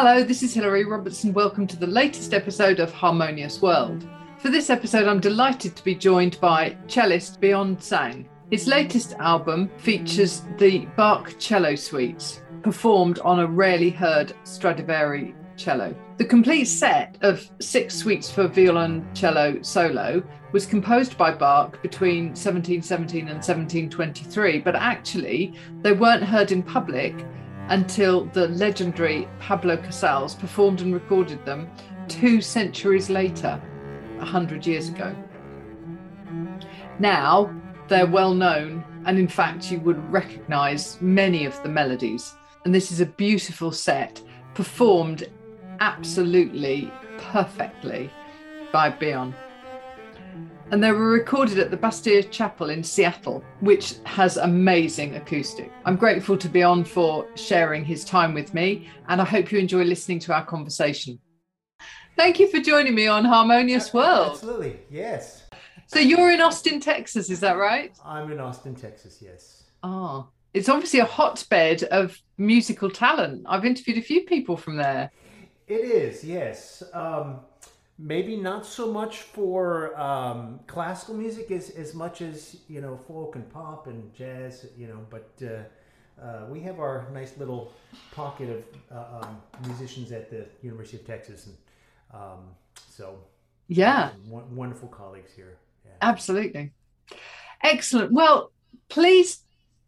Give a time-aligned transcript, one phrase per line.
[0.00, 1.32] Hello, this is Hilary Robertson.
[1.32, 4.08] Welcome to the latest episode of Harmonious World.
[4.38, 8.28] For this episode, I'm delighted to be joined by cellist Bion Tsang.
[8.48, 15.92] His latest album features the Bach cello suites, performed on a rarely heard Stradivari cello.
[16.18, 23.22] The complete set of six suites for violoncello solo was composed by Bach between 1717
[23.22, 27.16] and 1723, but actually they weren't heard in public
[27.68, 31.70] until the legendary Pablo Casals performed and recorded them
[32.08, 33.60] two centuries later,
[34.20, 35.14] a hundred years ago.
[36.98, 37.54] Now
[37.88, 42.34] they're well known, and in fact, you would recognize many of the melodies.
[42.64, 44.22] And this is a beautiful set
[44.54, 45.28] performed
[45.80, 48.10] absolutely perfectly
[48.72, 49.34] by Bion
[50.70, 55.72] and they were recorded at the Bastyr Chapel in Seattle, which has amazing acoustic.
[55.84, 59.84] I'm grateful to Bion for sharing his time with me, and I hope you enjoy
[59.84, 61.18] listening to our conversation.
[62.16, 64.32] Thank you for joining me on Harmonious World.
[64.32, 65.46] Absolutely, yes.
[65.86, 67.96] So you're in Austin, Texas, is that right?
[68.04, 69.70] I'm in Austin, Texas, yes.
[69.82, 73.46] Ah, oh, it's obviously a hotbed of musical talent.
[73.48, 75.10] I've interviewed a few people from there.
[75.66, 76.82] It is, yes.
[76.92, 77.40] Um,
[77.98, 83.34] maybe not so much for um, classical music as, as much as you know folk
[83.34, 87.72] and pop and jazz you know but uh, uh, we have our nice little
[88.12, 91.56] pocket of uh, um, musicians at the university of texas and
[92.14, 92.40] um,
[92.88, 93.18] so
[93.66, 95.92] yeah wonderful colleagues here yeah.
[96.00, 96.70] absolutely
[97.62, 98.52] excellent well
[98.88, 99.40] please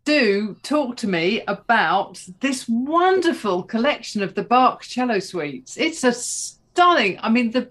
[0.05, 5.77] do talk to me about this wonderful collection of the Bach cello suites.
[5.77, 7.19] It's a stunning.
[7.23, 7.71] I mean, the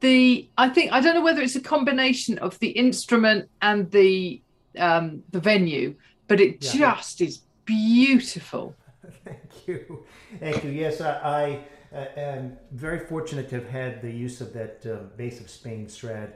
[0.00, 4.42] the I think I don't know whether it's a combination of the instrument and the
[4.78, 5.94] um, the venue,
[6.28, 6.72] but it yeah.
[6.72, 8.74] just is beautiful.
[9.24, 10.04] Thank you,
[10.40, 10.70] thank you.
[10.70, 11.60] Yes, I,
[11.92, 15.48] I uh, am very fortunate to have had the use of that uh, bass of
[15.48, 16.34] Spain Strad.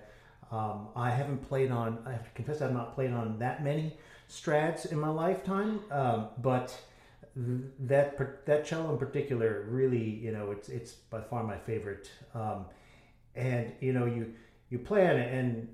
[0.53, 1.99] Um, I haven't played on.
[2.07, 3.97] I have to confess, I've not played on that many
[4.29, 6.77] Strads in my lifetime, um, but
[7.37, 12.65] that that cello in particular really you know it's it's by far my favorite um,
[13.35, 14.33] and you know you
[14.71, 15.69] you play it and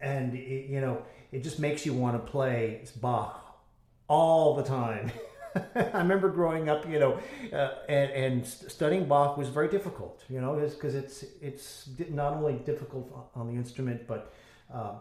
[0.00, 1.02] and it, you know
[1.32, 3.60] it just makes you want to play Bach
[4.08, 5.12] all the time.
[5.74, 7.18] I remember growing up, you know,
[7.52, 12.54] uh, and, and, studying Bach was very difficult, you know, because it's, it's not only
[12.54, 14.32] difficult on the instrument, but
[14.72, 14.92] uh,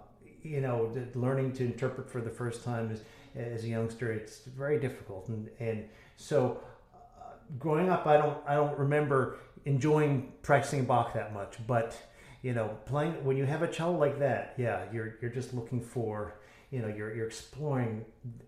[0.44, 3.02] you know, learning to interpret for the first time as,
[3.36, 5.86] as a youngster, it's very difficult, and and
[6.16, 6.62] so
[6.94, 11.98] uh, growing up, I don't I don't remember enjoying practicing Bach that much, but
[12.42, 15.82] you know, playing when you have a cello like that, yeah, you're you're just looking
[15.82, 16.40] for,
[16.72, 18.06] you know, you're you're exploring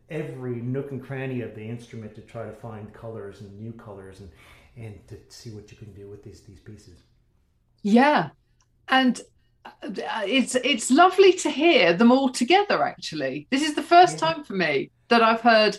[0.10, 4.22] every nook and cranny of the instrument to try to find colors and new colors
[4.22, 4.30] and
[4.78, 7.04] and to see what you can do with these these pieces.
[7.82, 8.30] Yeah,
[8.88, 9.20] and
[9.66, 9.72] uh,
[10.26, 12.82] it's it's lovely to hear them all together.
[12.84, 14.34] Actually, this is the first yeah.
[14.34, 15.78] time for me that I've heard,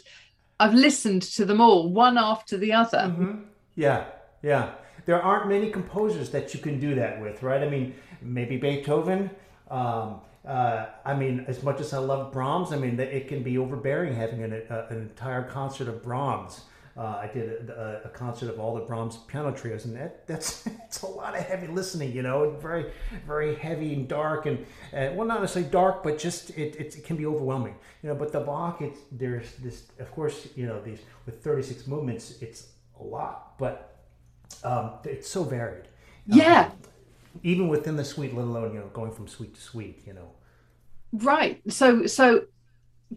[0.59, 2.99] I've listened to them all one after the other.
[2.99, 3.45] Mm-hmm.
[3.77, 4.05] Yeah,
[4.43, 4.73] yeah
[5.07, 7.63] there aren't many composers that you can do that with, right?
[7.63, 9.31] I mean, maybe Beethoven.
[9.71, 13.59] Um, uh, I mean, as much as I love Brahms, I mean, it can be
[13.59, 16.63] overbearing having an, a, an entire concert of Brahms.
[16.97, 20.67] Uh, I did a, a, concert of all the Brahms piano trios, and that, that's
[20.87, 22.91] it's a lot of heavy listening, you know, very
[23.27, 24.59] very heavy and dark, and
[24.93, 28.15] uh, well, not necessarily dark, but just it, it can be overwhelming, you know.
[28.15, 32.69] But the Bach, it's there's this, of course, you know, these with 36 movements, it's
[32.99, 33.90] a lot, but
[34.65, 35.89] um, it's so varied.
[36.27, 36.71] Yeah.
[36.71, 36.79] Um,
[37.43, 40.31] even within the suite, let alone you know going from suite to suite, you know.
[41.13, 41.61] Right.
[41.69, 42.45] So so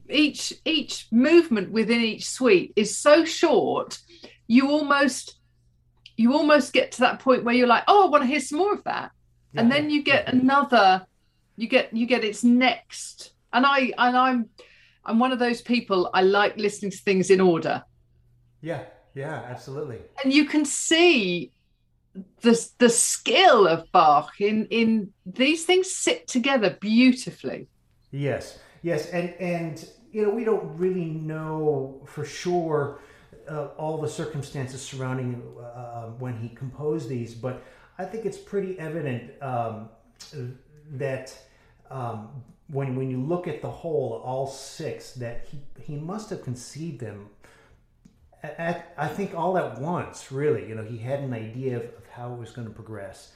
[0.10, 4.00] each each movement within each suite is so short,
[4.48, 5.36] you almost
[6.16, 8.60] you almost get to that point where you're like, oh, I want to hear some
[8.60, 9.12] more of that,
[9.54, 9.62] yeah.
[9.62, 11.06] and then you get another,
[11.56, 14.50] you get you get its next, and I and I'm
[15.06, 17.84] I'm one of those people I like listening to things in order.
[18.62, 18.84] Yeah.
[19.16, 20.00] Yeah, absolutely.
[20.24, 21.52] And you can see
[22.42, 27.68] the the skill of Bach in in these things sit together beautifully.
[28.12, 33.00] Yes, yes, and and you know we don't really know for sure
[33.50, 37.64] uh, all the circumstances surrounding uh, when he composed these, but
[37.98, 39.90] I think it's pretty evident um,
[40.92, 41.38] that
[41.90, 46.44] um, when when you look at the whole, all six, that he he must have
[46.44, 47.30] conceived them
[48.44, 50.68] at, I think all at once, really.
[50.68, 53.32] You know, he had an idea of, of how it was going to progress,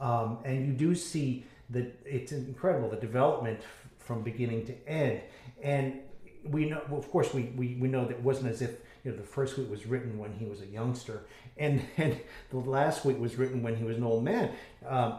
[0.00, 3.60] um, and you do see that it's incredible the development
[3.98, 5.20] from beginning to end.
[5.62, 6.00] And
[6.44, 8.70] we know, of course, we, we, we know that it wasn't as if
[9.04, 11.26] you know the first suite was written when he was a youngster,
[11.56, 12.18] and and
[12.50, 14.52] the last suite was written when he was an old man.
[14.86, 15.18] Um,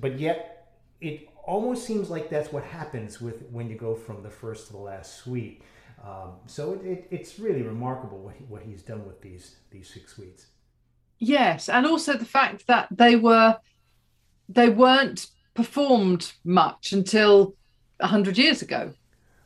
[0.00, 4.30] but yet, it almost seems like that's what happens with when you go from the
[4.30, 5.62] first to the last suite.
[6.02, 9.88] Um, so it, it, it's really remarkable what he, what he's done with these these
[9.88, 10.46] six suites.
[11.18, 13.58] Yes, and also the fact that they were
[14.48, 17.54] they weren't performed much until
[18.00, 18.92] hundred years ago.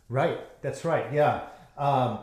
[0.09, 0.41] Right.
[0.63, 1.07] That's right.
[1.13, 1.43] Yeah.
[1.79, 2.19] Um,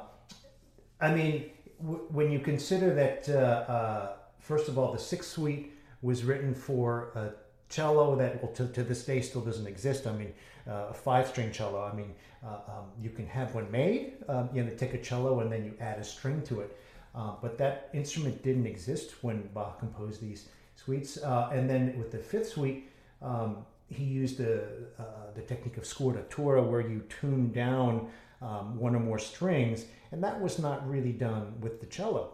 [0.99, 1.51] I mean,
[1.81, 6.53] w- when you consider that, uh, uh, first of all, the sixth suite was written
[6.53, 7.31] for a
[7.69, 10.07] cello that, well, to, to this day still doesn't exist.
[10.07, 10.33] I mean,
[10.67, 11.83] uh, a five string cello.
[11.83, 15.39] I mean, uh, um, you can have one made, um, you know, take a cello
[15.39, 16.77] and then you add a string to it.
[17.15, 21.17] Uh, but that instrument didn't exist when Bach composed these suites.
[21.17, 22.89] Uh, and then with the fifth suite,
[23.21, 24.63] um, he used the,
[24.99, 28.09] uh, the technique of scordatura, where you tune down
[28.41, 32.33] um, one or more strings, and that was not really done with the cello.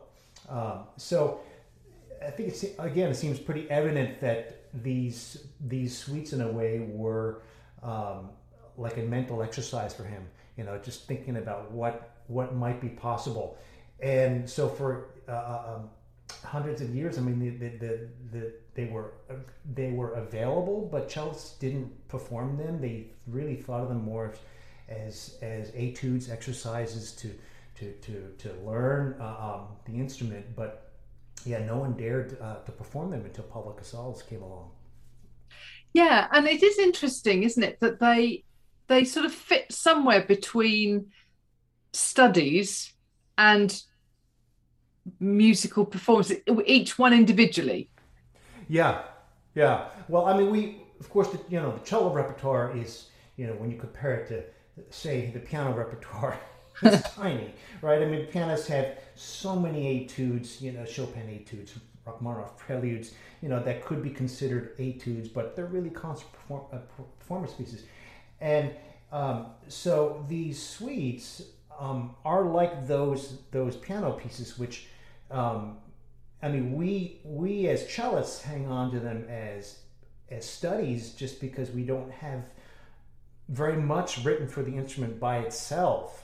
[0.49, 1.39] Um, so
[2.25, 6.79] I think it's again, it seems pretty evident that these these suites, in a way,
[6.79, 7.41] were
[7.81, 8.29] um,
[8.77, 10.27] like a mental exercise for him.
[10.57, 13.57] You know, just thinking about what what might be possible,
[13.99, 15.89] and so for uh, uh um,
[16.43, 19.13] hundreds of years, I mean, the, the, the, the, they were
[19.73, 22.81] they were available, but cellists didn't perform them.
[22.81, 24.33] They really thought of them more
[24.89, 27.29] as as etudes, exercises to
[27.75, 30.55] to to, to learn uh, um, the instrument.
[30.55, 30.82] But
[31.45, 34.71] yeah, no one dared uh, to perform them until Pablo Casals came along.
[35.93, 38.43] Yeah, and it is interesting, isn't it, that they
[38.87, 41.11] they sort of fit somewhere between
[41.93, 42.93] studies
[43.37, 43.81] and
[45.19, 46.31] musical performance,
[46.65, 47.89] each one individually.
[48.67, 49.03] Yeah,
[49.55, 49.89] yeah.
[50.07, 53.53] Well, I mean, we of course, the, you know, the cello repertoire is, you know,
[53.53, 54.43] when you compare it to,
[54.89, 56.39] say, the piano repertoire,
[56.81, 58.01] it's tiny, right?
[58.01, 61.73] I mean, pianists have so many etudes, you know, Chopin etudes,
[62.05, 66.77] Rachmaninoff preludes, you know, that could be considered etudes, but they're really concert perform, uh,
[67.19, 67.83] performance pieces.
[68.41, 68.71] And
[69.11, 71.43] um, so these suites
[71.79, 74.87] um, are like those those piano pieces, which
[75.31, 75.77] um,
[76.41, 79.79] I mean, we we as cellists hang on to them as
[80.29, 82.43] as studies just because we don't have
[83.49, 86.22] very much written for the instrument by itself.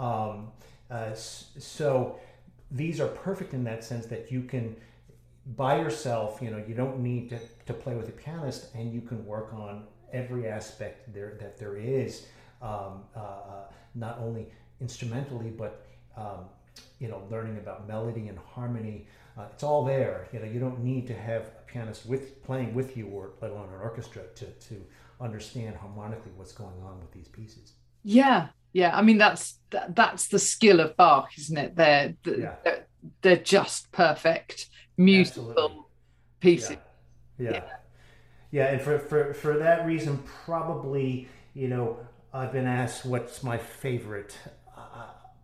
[0.00, 0.48] Um,
[0.90, 2.18] uh, so
[2.70, 4.74] these are perfect in that sense that you can
[5.56, 6.40] by yourself.
[6.40, 9.52] You know, you don't need to, to play with a pianist, and you can work
[9.52, 12.26] on every aspect there that there is,
[12.62, 13.64] um, uh, uh
[13.94, 14.46] not only
[14.80, 15.86] instrumentally but
[16.16, 16.46] um,
[16.98, 19.06] you know, learning about melody and harmony.
[19.36, 20.28] Uh, it's all there.
[20.32, 23.50] You know, you don't need to have a pianist with playing with you, or let
[23.50, 24.84] alone an orchestra, to to
[25.20, 27.72] understand harmonically what's going on with these pieces.
[28.02, 28.96] Yeah, yeah.
[28.96, 31.76] I mean, that's that, that's the skill of Bach, isn't it?
[31.76, 32.54] They're yeah.
[32.64, 32.86] they're,
[33.22, 35.84] they're just perfect musical Absolutely.
[36.40, 36.70] pieces.
[36.70, 36.76] Yeah.
[37.38, 37.50] yeah.
[37.52, 37.62] yeah.
[38.52, 42.00] Yeah, and for, for, for that reason, probably, you know,
[42.34, 44.36] I've been asked what's my favorite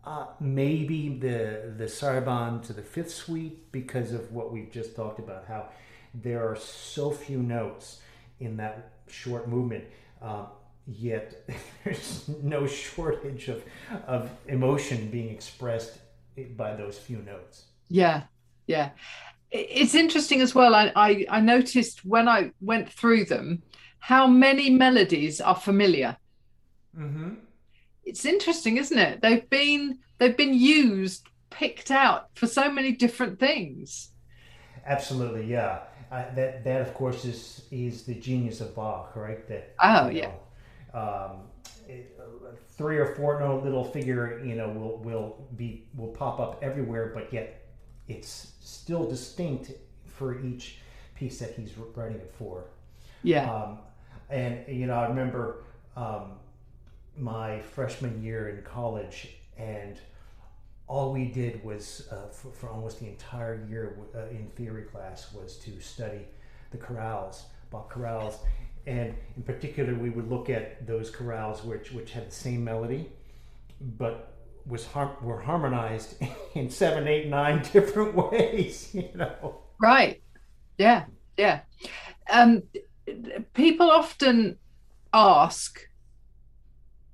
[0.07, 5.19] uh, maybe the the saraband to the fifth suite because of what we've just talked
[5.19, 5.67] about, how
[6.13, 7.99] there are so few notes
[8.39, 9.83] in that short movement.
[10.21, 10.45] Uh,
[10.87, 11.47] yet
[11.83, 13.63] there's no shortage of,
[14.07, 15.99] of emotion being expressed
[16.55, 17.65] by those few notes.
[17.89, 18.23] Yeah,
[18.67, 18.91] yeah.
[19.49, 20.75] It's interesting as well.
[20.75, 23.63] I, I, I noticed when I went through them
[23.99, 26.17] how many melodies are familiar.
[26.97, 27.35] Mm-hmm
[28.07, 29.21] it's interesting, isn't it?
[29.21, 34.11] They've been they've been used, picked out for so many different things.
[34.85, 35.79] Absolutely, yeah.
[36.09, 39.45] Uh, that that of course is is the genius of Bach, right?
[39.49, 40.27] That oh yeah.
[40.27, 40.39] Know,
[40.97, 41.31] um,
[41.87, 46.39] it, uh, three or four note little figure, you know, will will be will pop
[46.39, 47.67] up everywhere, but yet
[48.07, 49.71] it's still distinct
[50.05, 50.79] for each
[51.15, 52.65] piece that he's writing it for.
[53.23, 53.51] Yeah.
[53.51, 53.79] Um,
[54.29, 55.63] and you know, I remember
[55.95, 56.33] um,
[57.17, 59.99] my freshman year in college, and
[60.87, 65.33] all we did was uh, for, for, almost the entire year uh, in theory class
[65.33, 66.21] was to study
[66.71, 68.35] the chorales, Bach chorales,
[68.87, 73.09] and in particular we would look at those chorales which which had the same melody,
[73.81, 74.33] but
[74.65, 76.15] was har- were harmonized
[76.55, 78.89] in seven, eight, nine different ways.
[78.93, 79.59] You know.
[79.79, 80.21] Right.
[80.77, 81.05] Yeah.
[81.37, 81.59] Yeah.
[82.31, 82.63] Um,
[83.53, 84.57] people often
[85.13, 85.79] ask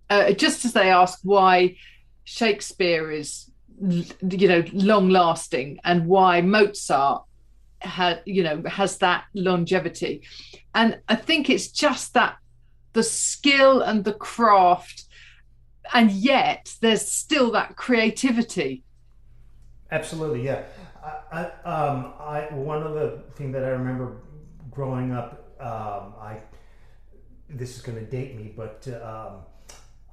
[0.10, 1.76] uh, just as they ask why
[2.24, 3.50] Shakespeare is,
[3.82, 7.24] you know, long lasting and why Mozart
[7.84, 10.24] had, you know, has that longevity.
[10.74, 12.38] And I think it's just that
[12.94, 15.06] the skill and the craft
[15.94, 18.84] and yet there's still that creativity.
[19.92, 20.64] Absolutely, yeah.
[21.04, 24.22] I, I, um, I one of the things that I remember
[24.72, 26.40] growing up, um, I
[27.50, 29.42] this is going to date me, but um,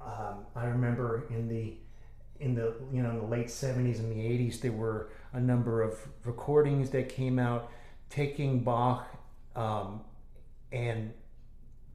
[0.01, 1.77] um, I remember in the
[2.41, 5.81] in the you know in the late 70s and the 80s there were a number
[5.81, 7.71] of recordings that came out
[8.09, 9.07] taking Bach
[9.55, 10.01] um,
[10.71, 11.13] and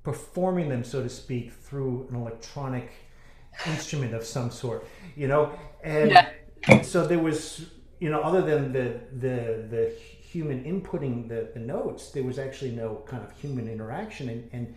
[0.02, 2.90] performing them so to speak through an electronic
[3.66, 4.86] instrument of some sort
[5.16, 6.82] you know and yeah.
[6.82, 7.66] so there was
[7.98, 12.70] you know other than the the the human inputting the, the notes there was actually
[12.70, 14.74] no kind of human interaction and and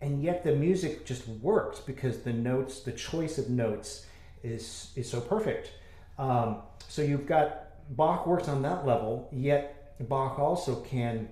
[0.00, 4.06] and yet the music just worked because the notes the choice of notes
[4.42, 5.72] is is so perfect.
[6.18, 6.58] Um,
[6.88, 11.28] so you've got bach works on that level yet bach also can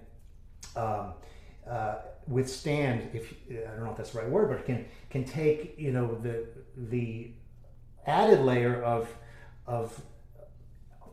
[0.76, 1.12] um,
[1.69, 5.75] uh, withstand if i don't know if that's the right word but can can take
[5.79, 6.47] you know the
[6.90, 7.31] the
[8.07, 9.09] added layer of
[9.67, 10.00] of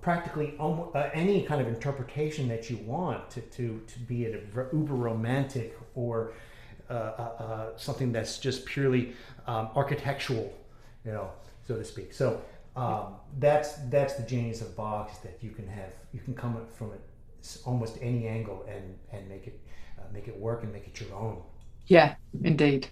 [0.01, 4.48] practically almost, uh, any kind of interpretation that you want to, to, to be it
[4.72, 6.32] uber romantic or
[6.89, 6.96] uh, uh,
[7.44, 9.13] uh, something that's just purely
[9.48, 10.54] um, architectural,
[11.04, 11.30] you know,
[11.68, 12.14] so to speak.
[12.14, 12.42] So
[12.76, 16.92] um, that's that's the genius of Bach that you can have you can come from
[16.92, 17.02] it
[17.66, 19.60] almost any angle and and make it
[20.00, 21.42] uh, make it work and make it your own.
[21.88, 22.88] Yeah, indeed.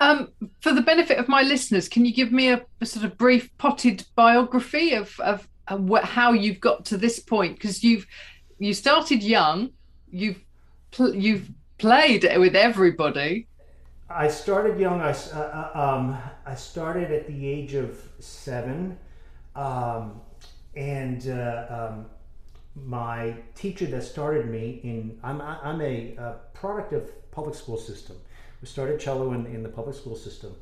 [0.00, 0.28] Um,
[0.60, 3.56] for the benefit of my listeners, can you give me a, a sort of brief
[3.56, 5.48] potted biography of, of,
[5.88, 7.54] what, how you've got to this point?
[7.54, 8.06] Because you've
[8.58, 9.70] you started young,
[10.10, 10.40] you've
[10.90, 13.48] pl- you've played with everybody.
[14.08, 15.00] I started young.
[15.00, 18.98] I, uh, uh, um, I started at the age of seven,
[19.56, 20.20] um,
[20.76, 22.06] and uh, um,
[22.76, 28.16] my teacher that started me in I'm I'm a, a, product of public school system.
[28.60, 30.54] We started cello in, in the public school system,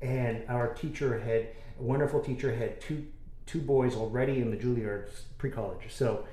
[0.00, 3.06] and our teacher had a wonderful teacher had two
[3.44, 5.90] two boys already in the Juilliard pre-college.
[5.90, 6.24] So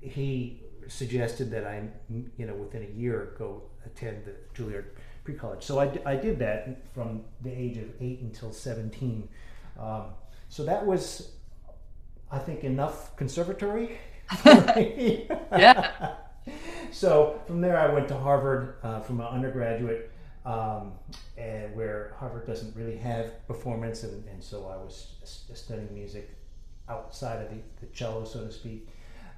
[0.00, 1.84] he suggested that I,
[2.36, 4.86] you know, within a year go attend the Juilliard
[5.24, 5.62] pre-college.
[5.62, 9.28] So I, I did that from the age of eight until 17.
[9.78, 10.04] Um,
[10.48, 11.32] so that was,
[12.30, 13.98] I think, enough conservatory.
[14.46, 16.14] yeah.
[16.92, 20.10] So from there, I went to Harvard uh, from an undergraduate,
[20.44, 20.92] um,
[21.36, 25.14] and where Harvard doesn't really have performance, and, and so I was
[25.54, 26.36] studying music
[26.88, 28.88] outside of the, the cello, so to speak.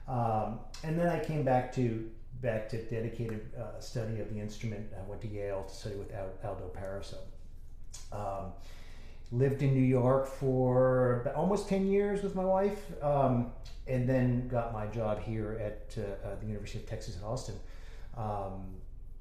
[0.08, 2.10] Um, and then I came back to
[2.42, 4.88] back to dedicated uh, study of the instrument.
[4.98, 6.12] I went to Yale to study with
[6.44, 7.24] Aldo Parisot.
[8.12, 8.52] Um,
[9.30, 13.52] lived in New York for almost 10 years with my wife, um,
[13.86, 17.54] and then got my job here at uh, uh, the University of Texas at Austin.
[18.16, 18.74] Um,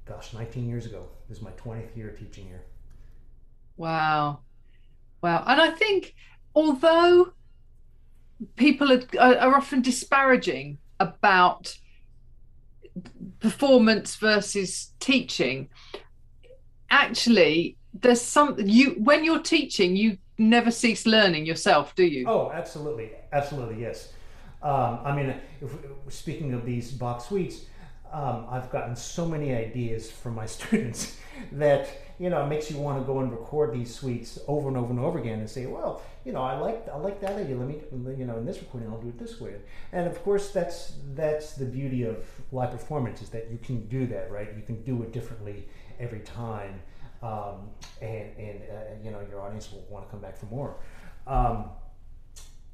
[0.04, 1.08] gosh, 19 years ago.
[1.28, 2.62] This is my 20th year teaching here.
[3.76, 4.40] Wow.
[5.22, 5.44] Wow.
[5.46, 6.14] And I think
[6.54, 7.32] although
[8.56, 11.78] people are, are often disparaging about
[13.42, 15.68] performance versus teaching.
[16.90, 22.24] Actually there's something you when you're teaching you never cease learning yourself do you?
[22.26, 23.10] Oh absolutely.
[23.32, 24.12] Absolutely yes.
[24.62, 25.74] Um, i mean if,
[26.08, 27.64] speaking of these Bach suites
[28.12, 31.16] um, i've gotten so many ideas from my students
[31.50, 31.88] that
[32.22, 34.90] you know, it makes you want to go and record these suites over and over
[34.90, 37.56] and over again and say, well, you know, I like I like that idea.
[37.56, 37.80] Let me,
[38.16, 39.56] you know, in this recording, I'll do it this way.
[39.90, 44.06] And of course, that's that's the beauty of live performance is that you can do
[44.06, 44.48] that, right?
[44.56, 45.66] You can do it differently
[45.98, 46.80] every time,
[47.24, 50.76] um, and and uh, you know, your audience will want to come back for more.
[51.26, 51.70] Um,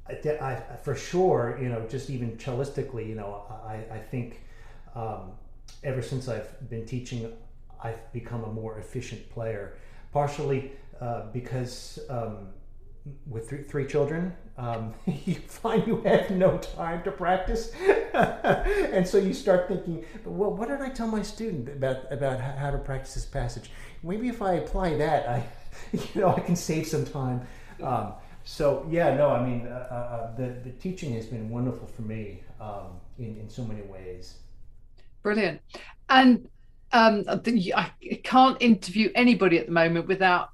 [0.07, 4.43] I, I, for sure, you know, just even cellistically, you know, I, I think
[4.93, 5.31] um,
[5.83, 7.31] ever since I've been teaching
[7.81, 9.77] I've become a more efficient player,
[10.11, 12.49] partially uh, because um,
[13.27, 14.93] with three, three children, um,
[15.25, 17.71] you find you have no time to practice,
[18.13, 22.71] and so you start thinking, well, what did I tell my student about about how
[22.71, 23.71] to practice this passage?
[24.03, 25.43] Maybe if I apply that, I,
[25.93, 27.47] you know, I can save some time.
[27.81, 31.87] Um, so yeah, no, I mean, uh, uh, uh, the the teaching has been wonderful
[31.87, 34.39] for me um, in in so many ways.
[35.21, 35.61] Brilliant,
[36.09, 36.49] and
[36.91, 37.91] um, I
[38.23, 40.49] can't interview anybody at the moment without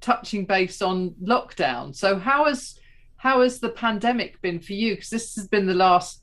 [0.00, 1.94] touching base on lockdown.
[1.94, 2.78] So how has
[3.16, 4.94] how has the pandemic been for you?
[4.94, 6.22] Because this has been the last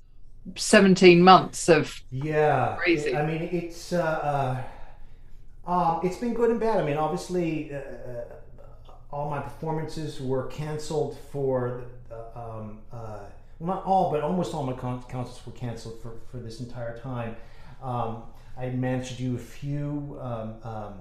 [0.56, 3.16] seventeen months of yeah, crazy.
[3.16, 4.64] I mean, it's uh,
[5.68, 6.80] uh, um, it's been good and bad.
[6.80, 8.24] I mean, obviously, uh, uh
[9.12, 11.86] all my performances were canceled for.
[12.36, 13.20] Um, uh,
[13.60, 17.36] well, not all, but almost all my concerts were canceled for, for this entire time.
[17.82, 18.24] Um,
[18.62, 20.94] I managed to do a few um, um,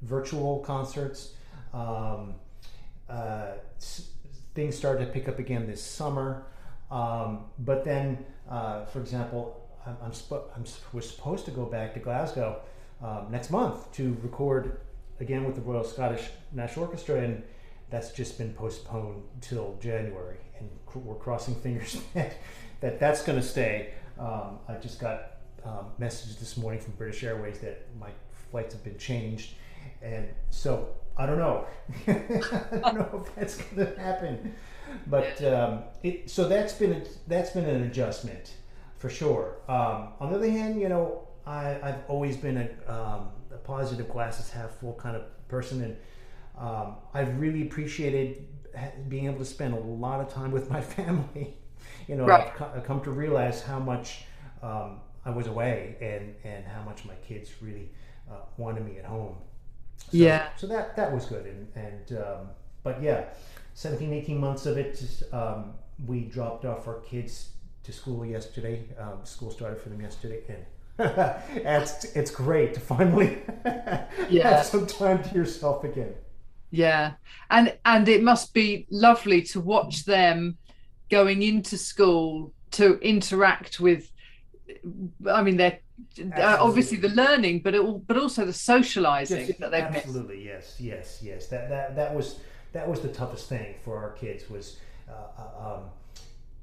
[0.00, 1.34] virtual concerts.
[1.74, 2.34] Um,
[3.10, 3.52] uh,
[4.54, 6.46] things started to pick up again this summer.
[6.90, 11.92] Um, but then, uh, for example, I'm, I'm, sp- I'm, we're supposed to go back
[11.94, 12.62] to Glasgow
[13.02, 14.80] um, next month to record
[15.20, 17.42] again with the Royal Scottish National Orchestra, and
[17.90, 20.38] that's just been postponed till January.
[20.58, 22.38] And cr- we're crossing fingers that,
[22.80, 23.92] that that's going to stay.
[24.18, 25.33] Um, I just got
[25.64, 28.10] um, messages this morning from British Airways that my
[28.50, 29.54] flights have been changed,
[30.02, 31.66] and so I don't know.
[32.06, 34.54] I don't know if that's going to happen,
[35.06, 38.54] but um, it, so that's been a, that's been an adjustment
[38.96, 39.56] for sure.
[39.68, 44.08] Um, on the other hand, you know, I, I've always been a, um, a positive
[44.08, 45.96] glasses half full kind of person, and
[46.58, 48.46] um, I've really appreciated
[49.08, 51.56] being able to spend a lot of time with my family.
[52.08, 52.52] You know, right.
[52.60, 54.24] I've, I've, come to realize how much
[54.62, 57.90] um, I was away, and and how much my kids really
[58.30, 59.36] uh, wanted me at home.
[59.96, 60.48] So, yeah.
[60.56, 62.48] So that that was good, and and um,
[62.82, 63.24] but yeah,
[63.74, 65.22] 17, 18 months of it.
[65.32, 65.74] Um,
[66.06, 67.50] we dropped off our kids
[67.84, 68.84] to school yesterday.
[68.98, 70.64] Um, school started for them yesterday, and
[71.56, 73.38] it's it's great to finally
[74.28, 74.56] yeah.
[74.56, 76.14] have some time to yourself again.
[76.70, 77.12] Yeah,
[77.50, 80.56] and and it must be lovely to watch them
[81.10, 84.10] going into school to interact with.
[85.30, 85.80] I mean, they're
[86.36, 90.80] uh, obviously the learning, but it, but also the socializing Just, that they've absolutely missed.
[90.80, 91.46] yes, yes, yes.
[91.48, 92.40] That that that was
[92.72, 94.78] that was the toughest thing for our kids was,
[95.08, 95.82] uh, uh, um,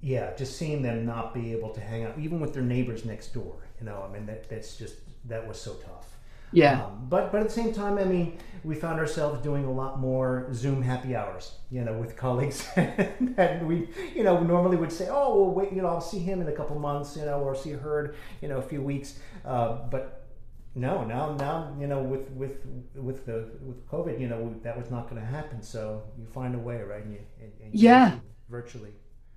[0.02, 3.34] yeah, just seeing them not be able to hang out even with their neighbors next
[3.34, 3.56] door.
[3.80, 6.11] You know, I mean that that's just that was so tough.
[6.52, 6.86] Yeah.
[6.86, 10.00] Um, but but at the same time, I mean, we found ourselves doing a lot
[10.00, 15.08] more Zoom happy hours, you know, with colleagues, and we, you know, normally would say,
[15.10, 17.56] oh, well, wait, you know, I'll see him in a couple months, you know, or
[17.56, 19.20] see her, you know, a few weeks.
[19.44, 20.28] Uh, but
[20.76, 24.90] no, now now you know, with with with the with COVID, you know, that was
[24.92, 25.62] not going to happen.
[25.62, 27.04] So you find a way, right?
[27.04, 28.94] And you, and, and yeah, virtually.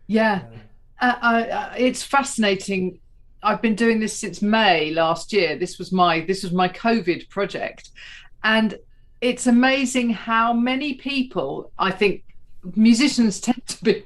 [0.07, 0.42] Yeah.
[1.00, 3.00] Uh, uh, it's fascinating
[3.44, 5.57] I've been doing this since May last year.
[5.57, 7.90] This was my this was my COVID project,
[8.42, 8.78] and
[9.20, 12.24] it's amazing how many people I think
[12.74, 14.04] musicians tend to be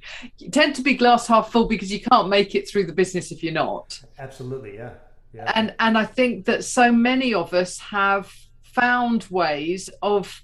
[0.50, 3.42] tend to be glass half full because you can't make it through the business if
[3.42, 4.00] you're not.
[4.18, 4.94] Absolutely, yeah.
[5.32, 5.52] yeah.
[5.54, 10.42] And and I think that so many of us have found ways of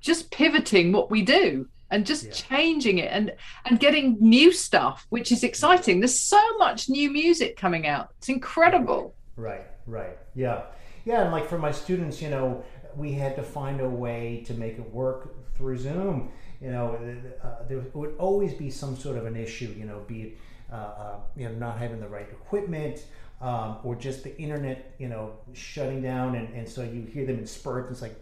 [0.00, 2.32] just pivoting what we do and just yeah.
[2.32, 3.32] changing it and
[3.66, 6.00] and getting new stuff which is exciting.
[6.00, 8.10] There's so much new music coming out.
[8.18, 9.14] It's incredible.
[9.36, 10.18] Right right.
[10.34, 10.62] Yeah.
[11.04, 12.64] Yeah and like for my students you know
[12.96, 16.32] we had to find a way to make it work through zoom.
[16.60, 16.98] You know
[17.42, 20.38] uh, there would always be some sort of an issue you know be it
[20.72, 23.04] uh, uh, you know not having the right equipment
[23.42, 27.38] um, or just the internet you know shutting down and, and so you hear them
[27.38, 27.90] in spurts.
[27.90, 28.16] It's like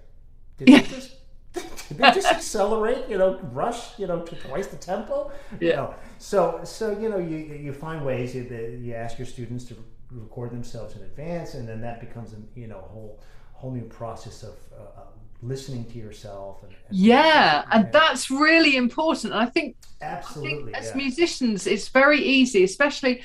[0.58, 0.82] did yeah.
[0.82, 1.14] just
[1.52, 5.32] did they just accelerate, you know, rush, you know, to twice the tempo?
[5.58, 5.68] Yeah.
[5.68, 8.42] You know, so, so you know, you, you find ways you,
[8.80, 9.76] you ask your students to
[10.10, 13.20] record themselves in advance, and then that becomes, a, you know, a whole
[13.52, 15.02] whole new process of uh,
[15.42, 16.62] listening to yourself.
[16.62, 19.32] And, and yeah, and that's really important.
[19.32, 20.96] and I think absolutely I think as yeah.
[20.96, 23.22] musicians, it's very easy, especially.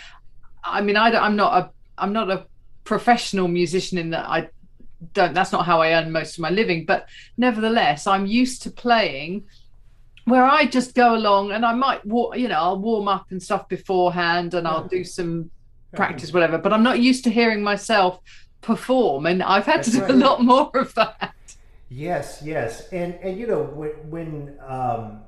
[0.63, 2.47] I mean, I, I'm not a I'm not a
[2.83, 4.49] professional musician in that I
[5.13, 8.71] don't that's not how I earn most of my living but nevertheless I'm used to
[8.71, 9.45] playing
[10.25, 13.67] where I just go along and I might you know I'll warm up and stuff
[13.67, 15.51] beforehand and I'll do some
[15.95, 18.19] practice whatever but I'm not used to hearing myself
[18.61, 20.11] perform and I've had that's to do right.
[20.11, 21.35] a lot more of that.
[21.89, 22.89] Yes yes.
[22.89, 25.21] And and you know when when um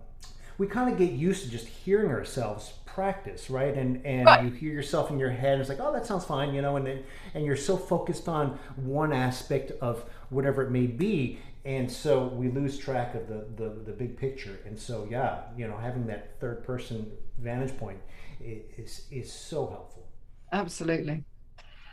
[0.57, 3.75] we kind of get used to just hearing ourselves practice, right?
[3.77, 4.43] And and right.
[4.43, 6.77] you hear yourself in your head, and it's like, oh, that sounds fine, you know,
[6.77, 7.03] and then,
[7.35, 12.49] and you're so focused on one aspect of whatever it may be, and so we
[12.49, 14.57] lose track of the the, the big picture.
[14.65, 17.99] And so, yeah, you know, having that third person vantage point
[18.41, 20.07] is is so helpful.
[20.51, 21.23] Absolutely.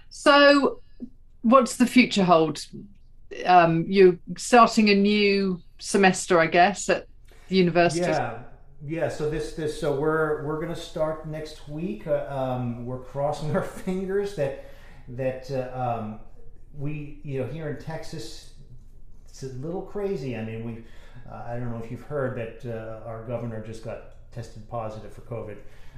[0.08, 0.80] So,
[1.42, 2.64] what's the future hold?
[3.44, 7.08] Um, you're starting a new semester, I guess, at
[7.48, 8.06] the university.
[8.06, 8.38] Yeah,
[8.87, 12.07] yeah, so this this so we're we're gonna start next week.
[12.07, 14.66] Uh, um, we're crossing our fingers that
[15.09, 16.20] that uh, um,
[16.77, 18.53] we you know here in Texas
[19.27, 20.37] it's a little crazy.
[20.37, 20.85] I mean we
[21.31, 25.12] uh, I don't know if you've heard that uh, our governor just got tested positive
[25.12, 25.57] for COVID.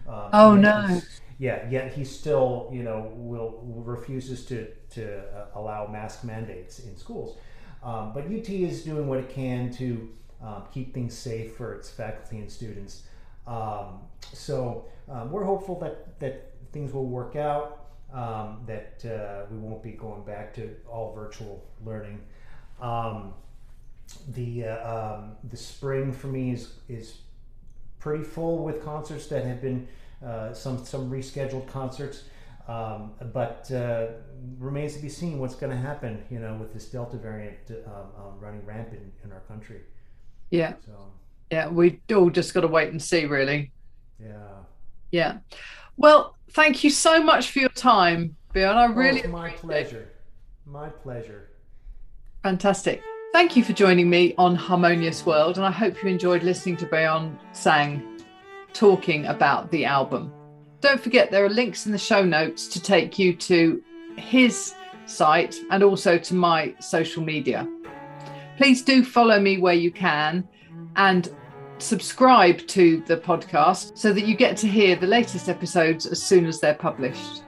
[0.09, 1.01] Um, oh no!
[1.39, 6.79] Yeah, yet he still you know will, will refuses to to uh, allow mask mandates
[6.79, 7.37] in schools.
[7.83, 10.09] Um, but UT is doing what it can to
[10.43, 13.03] um, keep things safe for its faculty and students.
[13.47, 14.01] Um,
[14.33, 19.83] so um, we're hopeful that, that things will work out, um, that uh, we won't
[19.83, 22.21] be going back to all virtual learning.
[22.81, 23.35] Um,
[24.35, 27.19] the uh, um, the spring for me is is
[27.99, 29.89] pretty full with concerts that have been
[30.25, 32.25] uh, some some rescheduled concerts.
[32.69, 34.07] Um, but uh,
[34.59, 38.41] remains to be seen what's going to happen, you know, with this Delta variant um,
[38.41, 39.83] running rampant in, our country.
[40.51, 40.75] Yeah.
[40.85, 40.93] So.
[41.51, 43.73] Yeah, we all just got to wait and see, really.
[44.21, 44.49] Yeah.
[45.11, 45.39] Yeah.
[45.97, 48.77] Well, thank you so much for your time, Bion.
[48.77, 49.25] I oh, really.
[49.25, 50.01] Oh, my pleasure.
[50.01, 50.17] It.
[50.67, 51.51] My pleasure.
[52.43, 53.03] Fantastic.
[53.33, 56.87] Thank you for joining me on Harmonious World, and I hope you enjoyed listening to
[56.87, 58.21] Bion Tsang
[58.73, 60.33] talking about the album.
[60.81, 63.83] Don't forget, there are links in the show notes to take you to
[64.17, 64.75] his
[65.07, 67.69] site and also to my social media.
[68.57, 70.47] Please do follow me where you can
[70.97, 71.35] and
[71.79, 76.47] subscribe to the podcast so that you get to hear the latest episodes as soon
[76.47, 77.43] as they're published.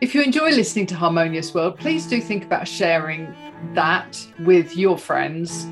[0.00, 3.34] If you enjoy listening to Harmonious World, please do think about sharing
[3.72, 5.66] that with your friends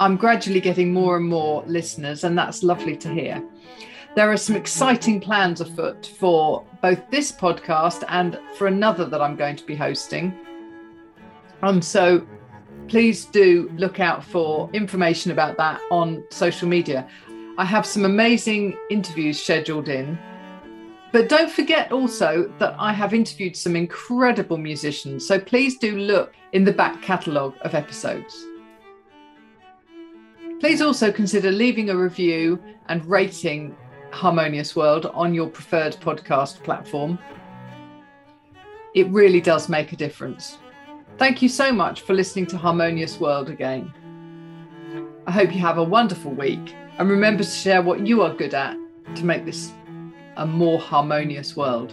[0.00, 3.44] I'm gradually getting more and more listeners, and that's lovely to hear.
[4.16, 9.36] There are some exciting plans afoot for both this podcast and for another that I'm
[9.36, 10.34] going to be hosting.
[11.62, 12.26] And so
[12.88, 17.08] please do look out for information about that on social media.
[17.58, 20.18] I have some amazing interviews scheduled in.
[21.12, 25.26] But don't forget also that I have interviewed some incredible musicians.
[25.26, 28.46] So please do look in the back catalogue of episodes.
[30.60, 33.76] Please also consider leaving a review and rating
[34.12, 37.18] Harmonious World on your preferred podcast platform.
[38.94, 40.58] It really does make a difference.
[41.20, 43.92] Thank you so much for listening to Harmonious World again.
[45.26, 48.54] I hope you have a wonderful week and remember to share what you are good
[48.54, 48.74] at
[49.16, 49.70] to make this
[50.38, 51.92] a more harmonious world.